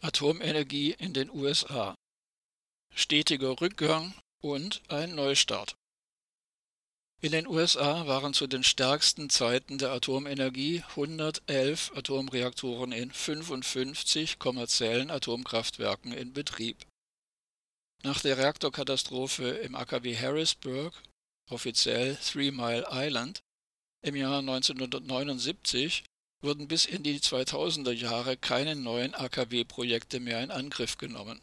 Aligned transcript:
Atomenergie 0.00 0.92
in 0.92 1.12
den 1.12 1.28
USA. 1.28 1.96
Stetiger 2.94 3.60
Rückgang 3.60 4.14
und 4.40 4.80
ein 4.88 5.16
Neustart. 5.16 5.74
In 7.20 7.32
den 7.32 7.48
USA 7.48 8.06
waren 8.06 8.32
zu 8.32 8.46
den 8.46 8.62
stärksten 8.62 9.28
Zeiten 9.28 9.76
der 9.76 9.90
Atomenergie 9.90 10.84
111 10.90 11.90
Atomreaktoren 11.96 12.92
in 12.92 13.10
55 13.10 14.38
kommerziellen 14.38 15.10
Atomkraftwerken 15.10 16.12
in 16.12 16.32
Betrieb. 16.32 16.86
Nach 18.04 18.20
der 18.20 18.38
Reaktorkatastrophe 18.38 19.48
im 19.48 19.74
AKW 19.74 20.16
Harrisburg, 20.16 20.94
offiziell 21.50 22.16
Three 22.16 22.52
Mile 22.52 22.86
Island, 22.92 23.42
im 24.02 24.14
Jahr 24.14 24.38
1979 24.38 26.04
wurden 26.40 26.68
bis 26.68 26.84
in 26.84 27.02
die 27.02 27.18
2000er 27.18 27.92
Jahre 27.92 28.36
keine 28.36 28.76
neuen 28.76 29.14
AKW-Projekte 29.14 30.20
mehr 30.20 30.42
in 30.42 30.50
Angriff 30.50 30.96
genommen. 30.98 31.40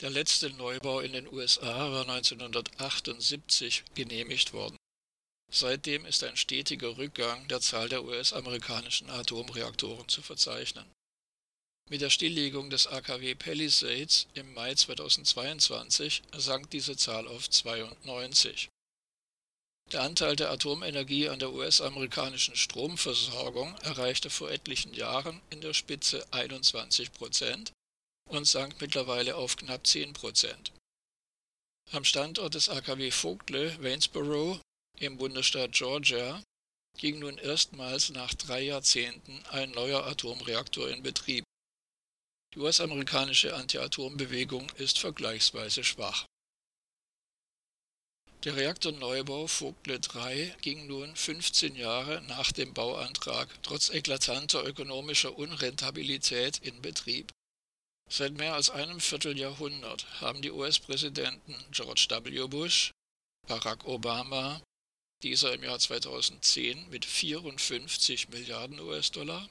Der 0.00 0.10
letzte 0.10 0.50
Neubau 0.50 1.00
in 1.00 1.12
den 1.12 1.32
USA 1.32 1.92
war 1.92 2.08
1978 2.08 3.84
genehmigt 3.94 4.52
worden. 4.52 4.76
Seitdem 5.50 6.06
ist 6.06 6.24
ein 6.24 6.36
stetiger 6.36 6.96
Rückgang 6.96 7.46
der 7.48 7.60
Zahl 7.60 7.88
der 7.88 8.02
US-amerikanischen 8.04 9.10
Atomreaktoren 9.10 10.08
zu 10.08 10.22
verzeichnen. 10.22 10.90
Mit 11.90 12.00
der 12.00 12.10
Stilllegung 12.10 12.70
des 12.70 12.86
AKW 12.86 13.34
Palisades 13.34 14.26
im 14.32 14.54
Mai 14.54 14.74
2022 14.74 16.22
sank 16.36 16.70
diese 16.70 16.96
Zahl 16.96 17.28
auf 17.28 17.50
92. 17.50 18.70
Der 19.92 20.00
Anteil 20.00 20.36
der 20.36 20.50
Atomenergie 20.50 21.28
an 21.28 21.38
der 21.38 21.52
US-amerikanischen 21.52 22.56
Stromversorgung 22.56 23.76
erreichte 23.82 24.30
vor 24.30 24.50
etlichen 24.50 24.94
Jahren 24.94 25.42
in 25.50 25.60
der 25.60 25.74
Spitze 25.74 26.26
21 26.32 27.12
Prozent 27.12 27.72
und 28.30 28.46
sank 28.46 28.80
mittlerweile 28.80 29.36
auf 29.36 29.56
knapp 29.56 29.86
10 29.86 30.14
Prozent. 30.14 30.72
Am 31.90 32.04
Standort 32.04 32.54
des 32.54 32.70
AKW 32.70 33.10
Vogtle, 33.10 33.76
Waynesboro, 33.82 34.58
im 34.98 35.18
Bundesstaat 35.18 35.72
Georgia, 35.72 36.42
ging 36.96 37.18
nun 37.18 37.36
erstmals 37.36 38.08
nach 38.08 38.32
drei 38.32 38.62
Jahrzehnten 38.62 39.44
ein 39.50 39.72
neuer 39.72 40.06
Atomreaktor 40.06 40.88
in 40.88 41.02
Betrieb. 41.02 41.44
Die 42.54 42.60
US-amerikanische 42.60 43.54
Anti-Atom-Bewegung 43.54 44.70
ist 44.76 44.98
vergleichsweise 44.98 45.84
schwach. 45.84 46.24
Der 48.44 48.56
Reaktorneubau 48.56 49.46
Vogtle 49.46 50.00
3 50.00 50.56
ging 50.62 50.88
nun 50.88 51.14
15 51.14 51.76
Jahre 51.76 52.22
nach 52.22 52.50
dem 52.50 52.74
Bauantrag 52.74 53.48
trotz 53.62 53.88
eklatanter 53.90 54.66
ökonomischer 54.66 55.38
Unrentabilität 55.38 56.58
in 56.58 56.82
Betrieb. 56.82 57.32
Seit 58.10 58.32
mehr 58.32 58.54
als 58.54 58.68
einem 58.68 58.98
Vierteljahrhundert 58.98 60.20
haben 60.20 60.42
die 60.42 60.50
US-Präsidenten 60.50 61.54
George 61.70 62.08
W. 62.10 62.48
Bush, 62.48 62.90
Barack 63.46 63.84
Obama, 63.84 64.60
dieser 65.22 65.54
im 65.54 65.62
Jahr 65.62 65.78
2010 65.78 66.90
mit 66.90 67.04
54 67.04 68.28
Milliarden 68.30 68.80
US-Dollar, 68.80 69.48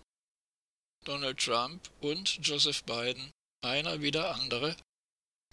Donald 1.05 1.39
Trump 1.39 1.89
und 2.02 2.45
Joseph 2.45 2.83
Biden, 2.83 3.31
einer 3.64 4.02
wie 4.02 4.11
der 4.11 4.36
andere, 4.36 4.76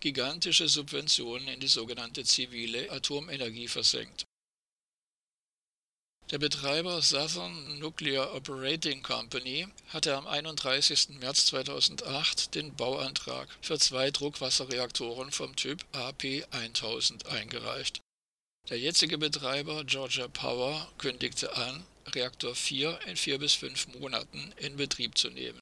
gigantische 0.01 0.69
Subventionen 0.69 1.49
in 1.49 1.61
die 1.61 1.69
sogenannte 1.69 2.25
zivile 2.25 2.91
Atomenergie 2.91 3.69
versenkt. 3.69 4.25
Der 6.31 6.39
Betreiber 6.39 7.01
Southern 7.01 7.79
Nuclear 7.79 8.35
Operating 8.35 9.03
Company 9.03 9.67
hatte 9.89 10.15
am 10.15 10.27
31. 10.27 11.21
März 11.21 11.47
2008 11.47 12.55
den 12.55 12.75
Bauantrag 12.77 13.49
für 13.63 13.79
zwei 13.79 14.11
Druckwasserreaktoren 14.11 15.33
vom 15.33 15.57
Typ 15.57 15.83
AP1000 15.95 17.27
eingereicht. 17.29 18.01
Der 18.69 18.79
jetzige 18.79 19.17
Betreiber 19.17 19.85
Georgia 19.85 20.29
Power 20.29 20.93
kündigte 20.99 21.57
an, 21.57 21.87
Reaktor 22.09 22.55
4 22.55 23.01
in 23.07 23.17
vier 23.17 23.39
bis 23.39 23.55
fünf 23.55 23.89
Monaten 23.99 24.53
in 24.59 24.77
Betrieb 24.77 25.17
zu 25.17 25.31
nehmen. 25.31 25.59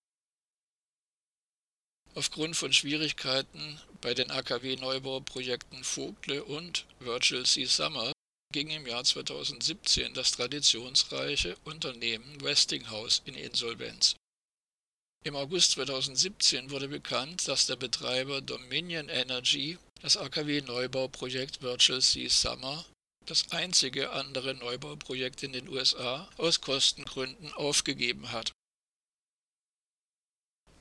Aufgrund 2.16 2.56
von 2.56 2.72
Schwierigkeiten 2.72 3.78
bei 4.00 4.15
den 4.15 4.31
AKW-Neubauprojekten 4.31 5.84
Vogtle 5.84 6.43
und 6.44 6.87
Virtual 6.99 7.44
Sea 7.44 7.66
Summer 7.66 8.10
ging 8.54 8.71
im 8.71 8.87
Jahr 8.87 9.04
2017 9.04 10.15
das 10.15 10.32
traditionsreiche 10.32 11.56
Unternehmen 11.65 12.41
Westinghouse 12.41 13.21
in 13.26 13.34
Insolvenz. 13.34 14.16
Im 15.25 15.37
August 15.37 15.72
2017 15.72 16.71
wurde 16.71 16.88
bekannt, 16.88 17.47
dass 17.49 17.66
der 17.66 17.76
Betreiber 17.76 18.41
Dominion 18.41 19.10
Energy 19.10 19.76
das 20.00 20.16
AKW-Neubauprojekt 20.16 21.60
Virtual 21.60 22.00
Sea 22.00 22.31
Summer, 22.31 22.87
das 23.26 23.53
einzige 23.53 24.12
andere 24.12 24.55
Neubauprojekt 24.55 25.43
in 25.43 25.53
den 25.53 25.69
USA, 25.69 26.31
aus 26.38 26.62
Kostengründen 26.62 27.53
aufgegeben 27.53 28.32
hat 28.32 28.53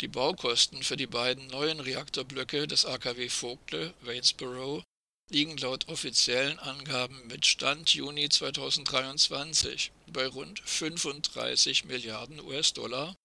die 0.02 0.08
Baukosten 0.08 0.84
für 0.84 0.98
die 0.98 1.08
beiden 1.08 1.48
neuen 1.48 1.80
Reaktorblöcke 1.80 2.68
des 2.68 2.86
AKW 2.86 3.30
Vogtle 3.30 3.94
Waynesboro 4.02 4.84
liegen 5.32 5.58
laut 5.58 5.88
offiziellen 5.88 6.60
Angaben 6.60 7.28
mit 7.28 7.46
Stand 7.46 7.94
Juni 7.94 8.30
2023 8.30 9.92
bei 10.08 10.28
rund 10.28 10.60
35 10.60 11.86
Milliarden 11.86 12.40
US-Dollar, 12.40 13.16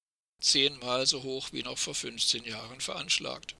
zehnmal 0.40 1.06
so 1.06 1.22
hoch 1.22 1.48
wie 1.52 1.62
noch 1.62 1.76
vor 1.76 1.94
15 1.94 2.44
Jahren 2.44 2.80
veranschlagt. 2.80 3.56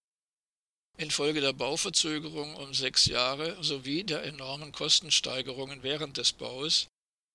Infolge 0.97 1.41
der 1.41 1.53
Bauverzögerung 1.53 2.56
um 2.56 2.75
sechs 2.75 3.06
Jahre 3.06 3.62
sowie 3.62 4.04
der 4.04 4.22
enormen 4.25 4.72
Kostensteigerungen 4.72 5.82
während 5.82 6.16
des 6.16 6.32
Baus 6.32 6.87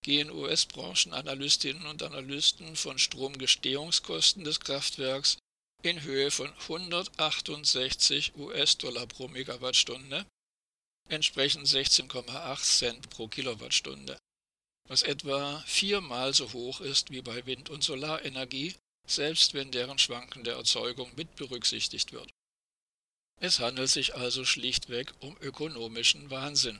gehen 0.04 0.30
US-Branchenanalystinnen 0.30 1.88
und 1.88 2.04
Analysten 2.04 2.76
von 2.76 3.00
Stromgestehungskosten 3.00 4.44
des 4.44 4.60
Kraftwerks 4.60 5.38
in 5.86 6.02
Höhe 6.02 6.32
von 6.32 6.52
168 6.52 8.36
US-Dollar 8.36 9.06
pro 9.06 9.28
Megawattstunde, 9.28 10.26
entsprechend 11.10 11.68
16,8 11.68 12.62
Cent 12.62 13.10
pro 13.10 13.28
Kilowattstunde, 13.28 14.18
was 14.88 15.04
etwa 15.04 15.64
viermal 15.68 16.34
so 16.34 16.52
hoch 16.54 16.82
ist 16.82 17.12
wie 17.12 17.22
bei 17.22 17.46
Wind- 17.46 17.70
und 17.70 17.84
Solarenergie, 17.84 18.76
selbst 19.08 19.54
wenn 19.54 19.72
deren 19.72 20.00
schwankende 20.00 20.52
Erzeugung 20.52 21.12
mit 21.16 21.36
berücksichtigt 21.36 22.12
wird. 22.12 22.30
Es 23.40 23.60
handelt 23.60 23.90
sich 23.90 24.16
also 24.16 24.46
schlichtweg 24.46 25.14
um 25.20 25.38
ökonomischen 25.42 26.32
Wahnsinn. 26.32 26.80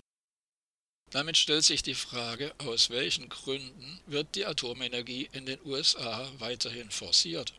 Damit 1.12 1.38
stellt 1.38 1.64
sich 1.64 1.84
die 1.84 1.94
Frage, 1.94 2.56
aus 2.58 2.90
welchen 2.90 3.30
Gründen 3.30 4.02
wird 4.08 4.36
die 4.36 4.46
Atomenergie 4.46 5.30
in 5.34 5.46
den 5.46 5.64
USA 5.64 6.32
weiterhin 6.40 6.90
forciert. 6.90 7.54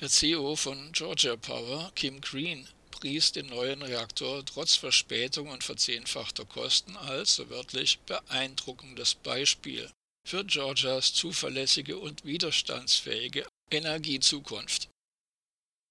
Der 0.00 0.08
CEO 0.08 0.56
von 0.56 0.92
Georgia 0.92 1.36
Power, 1.36 1.92
Kim 1.94 2.22
Green, 2.22 2.66
pries 2.90 3.32
den 3.32 3.48
neuen 3.48 3.82
Reaktor 3.82 4.42
trotz 4.46 4.74
Verspätung 4.74 5.50
und 5.50 5.62
verzehnfachter 5.62 6.46
Kosten 6.46 6.96
als, 6.96 7.34
so 7.34 7.50
wörtlich, 7.50 7.98
beeindruckendes 8.06 9.14
Beispiel 9.16 9.90
für 10.26 10.42
Georgias 10.46 11.12
zuverlässige 11.12 11.98
und 11.98 12.24
widerstandsfähige 12.24 13.46
Energiezukunft. 13.70 14.88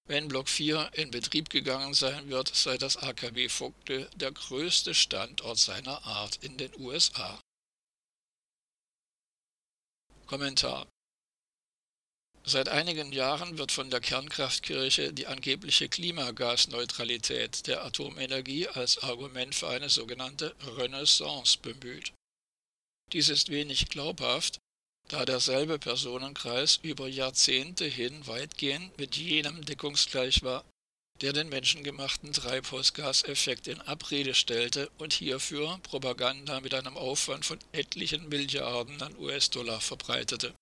Wenn 0.08 0.26
Block 0.26 0.48
4 0.48 0.90
in 0.94 1.12
Betrieb 1.12 1.48
gegangen 1.48 1.94
sein 1.94 2.28
wird, 2.28 2.52
sei 2.52 2.78
das 2.78 2.96
AKW 2.96 3.48
Vogtle 3.48 4.10
der 4.16 4.32
größte 4.32 4.92
Standort 4.92 5.58
seiner 5.58 6.04
Art 6.04 6.36
in 6.42 6.56
den 6.56 6.72
USA. 6.80 7.40
Kommentar 10.26 10.88
Seit 12.44 12.68
einigen 12.68 13.12
Jahren 13.12 13.58
wird 13.58 13.70
von 13.70 13.90
der 13.90 14.00
Kernkraftkirche 14.00 15.12
die 15.12 15.26
angebliche 15.26 15.88
Klimagasneutralität 15.88 17.66
der 17.66 17.84
Atomenergie 17.84 18.66
als 18.68 18.98
Argument 19.02 19.54
für 19.54 19.68
eine 19.68 19.90
sogenannte 19.90 20.54
Renaissance 20.76 21.58
bemüht. 21.58 22.12
Dies 23.12 23.28
ist 23.28 23.50
wenig 23.50 23.88
glaubhaft, 23.88 24.58
da 25.08 25.24
derselbe 25.24 25.78
Personenkreis 25.78 26.78
über 26.82 27.08
Jahrzehnte 27.08 27.84
hin 27.84 28.26
weitgehend 28.26 28.96
mit 28.98 29.16
jenem 29.16 29.64
deckungsgleich 29.64 30.42
war, 30.42 30.64
der 31.20 31.32
den 31.32 31.50
menschengemachten 31.50 32.32
Treibhausgaseffekt 32.32 33.66
in 33.66 33.80
Abrede 33.82 34.34
stellte 34.34 34.88
und 34.98 35.12
hierfür 35.12 35.78
Propaganda 35.82 36.60
mit 36.60 36.72
einem 36.72 36.96
Aufwand 36.96 37.44
von 37.44 37.58
etlichen 37.72 38.28
Milliarden 38.28 39.02
an 39.02 39.16
US-Dollar 39.18 39.80
verbreitete. 39.80 40.54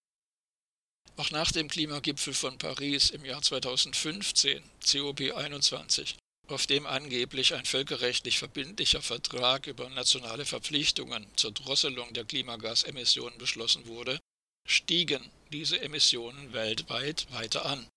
Auch 1.19 1.32
nach 1.32 1.50
dem 1.50 1.67
Klimagipfel 1.67 2.32
von 2.32 2.59
Paris 2.59 3.11
im 3.11 3.25
Jahr 3.25 3.43
2015, 3.43 4.62
COP21, 4.85 6.15
auf 6.47 6.69
dem 6.69 6.87
angeblich 6.87 7.55
ein 7.55 7.65
völkerrechtlich 7.65 8.38
verbindlicher 8.38 9.03
Vertrag 9.03 9.67
über 9.67 9.91
nationale 9.91 10.44
Verpflichtungen 10.44 11.26
zur 11.35 11.50
Drosselung 11.50 12.15
der 12.15 12.25
Klimagasemissionen 12.25 13.37
beschlossen 13.37 13.88
wurde, 13.88 14.20
stiegen 14.65 15.29
diese 15.50 15.81
Emissionen 15.81 16.53
weltweit 16.53 17.26
weiter 17.32 17.67
an. 17.67 17.88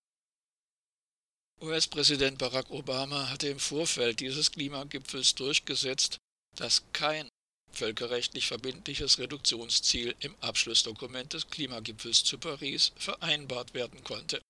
US-Präsident 1.62 2.40
Barack 2.40 2.72
Obama 2.72 3.30
hatte 3.30 3.50
im 3.50 3.60
Vorfeld 3.60 4.20
dieses 4.20 4.52
Klimagipfels 4.52 5.36
durchgesetzt, 5.36 6.18
dass 6.56 6.82
kein 6.92 7.30
völkerrechtlich 7.72 8.48
verbindliches 8.48 9.20
Reduktionsziel 9.20 10.16
im 10.20 10.36
Abschlussdokument 10.42 11.34
des 11.34 11.48
Klimagipfels 11.50 12.24
zu 12.24 12.38
Paris 12.38 12.92
vereinbart 12.96 13.74
werden 13.74 14.04
konnte. 14.04 14.42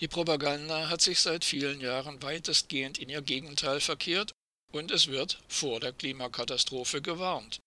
Die 0.00 0.08
Propaganda 0.08 0.88
hat 0.88 1.00
sich 1.00 1.20
seit 1.20 1.44
vielen 1.44 1.80
Jahren 1.80 2.22
weitestgehend 2.22 2.98
in 2.98 3.08
ihr 3.08 3.22
Gegenteil 3.22 3.80
verkehrt 3.80 4.32
und 4.72 4.90
es 4.90 5.08
wird 5.08 5.38
vor 5.48 5.80
der 5.80 5.92
Klimakatastrophe 5.92 7.02
gewarnt. 7.02 7.60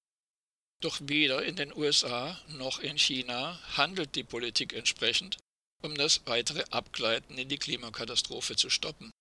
Doch 0.82 1.00
weder 1.02 1.44
in 1.46 1.56
den 1.56 1.76
USA 1.76 2.40
noch 2.50 2.80
in 2.80 2.98
China 2.98 3.60
handelt 3.78 4.16
die 4.16 4.24
Politik 4.24 4.74
entsprechend, 4.74 5.38
um 5.82 5.96
das 5.96 6.22
weitere 6.26 6.64
Abgleiten 6.72 7.38
in 7.38 7.48
die 7.48 7.58
Klimakatastrophe 7.58 8.56
zu 8.56 8.70
stoppen. 8.70 9.12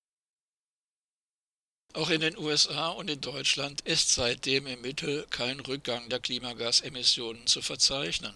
Auch 1.94 2.10
in 2.10 2.20
den 2.20 2.36
USA 2.36 2.88
und 2.88 3.08
in 3.08 3.20
Deutschland 3.20 3.80
ist 3.82 4.10
seitdem 4.10 4.66
im 4.66 4.80
Mittel 4.80 5.26
kein 5.30 5.60
Rückgang 5.60 6.08
der 6.08 6.18
Klimagasemissionen 6.18 7.46
zu 7.46 7.62
verzeichnen. 7.62 8.34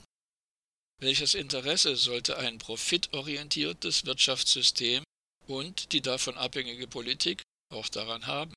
Welches 1.00 1.34
Interesse 1.34 1.96
sollte 1.96 2.38
ein 2.38 2.58
profitorientiertes 2.58 4.04
Wirtschaftssystem 4.04 5.02
und 5.48 5.92
die 5.92 6.00
davon 6.00 6.38
abhängige 6.38 6.86
Politik 6.86 7.42
auch 7.72 7.88
daran 7.88 8.26
haben? 8.28 8.54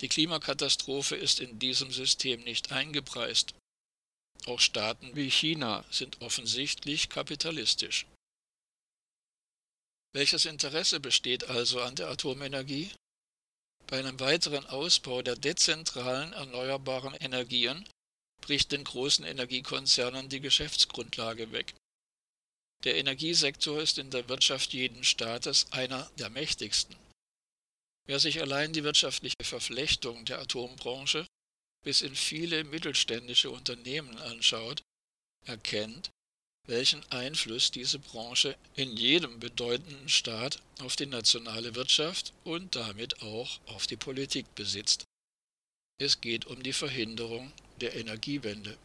Die 0.00 0.08
Klimakatastrophe 0.08 1.16
ist 1.16 1.40
in 1.40 1.58
diesem 1.58 1.90
System 1.90 2.40
nicht 2.44 2.70
eingepreist. 2.70 3.54
Auch 4.46 4.60
Staaten 4.60 5.16
wie 5.16 5.28
China 5.28 5.84
sind 5.90 6.20
offensichtlich 6.20 7.08
kapitalistisch. 7.08 8.06
Welches 10.14 10.44
Interesse 10.44 11.00
besteht 11.00 11.48
also 11.50 11.80
an 11.80 11.96
der 11.96 12.08
Atomenergie? 12.08 12.92
Bei 13.88 13.98
einem 13.98 14.20
weiteren 14.20 14.66
Ausbau 14.66 15.22
der 15.22 15.34
dezentralen 15.34 16.34
erneuerbaren 16.34 17.14
Energien 17.14 17.88
bricht 18.42 18.70
den 18.70 18.84
großen 18.84 19.24
Energiekonzernen 19.24 20.28
die 20.28 20.40
Geschäftsgrundlage 20.40 21.52
weg. 21.52 21.74
Der 22.84 22.96
Energiesektor 22.96 23.80
ist 23.80 23.98
in 23.98 24.10
der 24.10 24.28
Wirtschaft 24.28 24.74
jeden 24.74 25.04
Staates 25.04 25.72
einer 25.72 26.10
der 26.18 26.28
mächtigsten. 26.28 26.94
Wer 28.06 28.20
sich 28.20 28.40
allein 28.40 28.72
die 28.74 28.84
wirtschaftliche 28.84 29.42
Verflechtung 29.42 30.24
der 30.26 30.38
Atombranche 30.38 31.26
bis 31.82 32.02
in 32.02 32.14
viele 32.14 32.64
mittelständische 32.64 33.50
Unternehmen 33.50 34.18
anschaut, 34.18 34.82
erkennt, 35.46 36.10
welchen 36.68 37.02
Einfluss 37.10 37.70
diese 37.70 37.98
Branche 37.98 38.56
in 38.76 38.96
jedem 38.96 39.40
bedeutenden 39.40 40.08
Staat 40.08 40.60
auf 40.80 40.96
die 40.96 41.06
nationale 41.06 41.74
Wirtschaft 41.74 42.32
und 42.44 42.76
damit 42.76 43.22
auch 43.22 43.58
auf 43.66 43.86
die 43.86 43.96
Politik 43.96 44.54
besitzt. 44.54 45.04
Es 46.00 46.20
geht 46.20 46.46
um 46.46 46.62
die 46.62 46.74
Verhinderung 46.74 47.52
der 47.80 47.96
Energiewende. 47.96 48.76